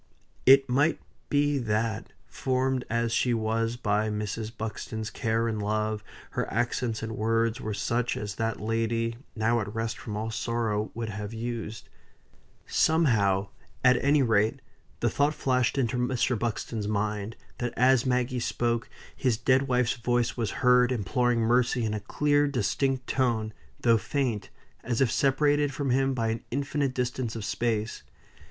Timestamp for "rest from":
9.71-10.17